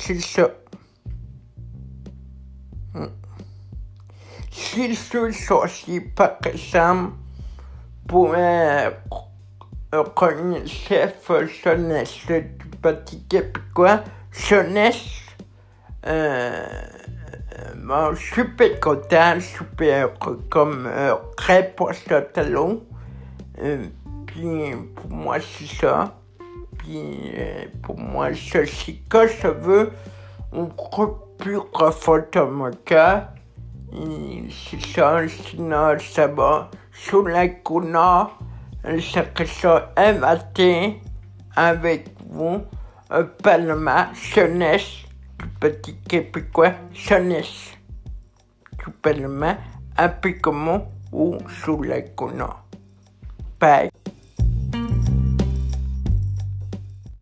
c'est 0.00 0.20
ça. 0.20 0.48
Si 4.50 4.94
ce 4.96 5.30
sorcier 5.30 6.00
par 6.00 6.38
exemple 6.44 7.12
pourrait 8.08 8.98
reconnaître 9.92 11.46
jeunesse 11.64 12.26
du 12.26 12.70
petit 12.80 13.22
québécois, 13.24 14.02
jeunesse, 14.32 15.20
euh, 16.06 16.66
bon, 17.76 18.14
super 18.16 18.80
content, 18.80 19.38
super 19.40 20.14
comme 20.48 20.86
euh, 20.86 21.14
proche 21.76 22.04
de 22.06 22.20
talon. 22.20 22.86
Euh, 23.62 23.84
puis 24.26 24.72
pour 24.96 25.10
moi 25.10 25.36
c'est 25.40 25.66
ça. 25.66 26.16
Puis 26.80 27.32
euh, 27.36 27.64
pour 27.82 27.98
moi 27.98 28.30
ceci 28.34 29.02
que 29.08 29.26
je 29.26 29.48
veux, 29.48 29.92
on 30.52 30.66
plus 31.38 31.58
mon 32.46 32.70
cœur. 32.84 33.28
C'est 33.92 34.80
ça, 34.94 35.20
sinon 35.28 35.98
ça 35.98 36.26
va. 36.26 36.70
Sur 36.92 37.26
la 37.28 37.48
couleur, 37.48 38.38
ça 39.00 39.22
que 39.22 39.44
ça 39.44 39.92
inventé 39.96 41.00
avec 41.56 42.08
vous, 42.28 42.62
un 43.10 43.24
parlement 43.24 44.06
jeunesse 44.14 45.04
du 45.38 45.46
petit 45.60 45.96
québécois 46.08 46.72
jeunesse. 46.92 47.72
Du 48.78 48.90
parlement, 49.02 49.56
un 49.98 50.08
peu 50.08 50.32
comme 50.40 50.82
ou 51.12 51.36
sous 51.62 51.82
la 51.82 52.02
couleur. 52.02 52.64
Bye. 53.58 53.99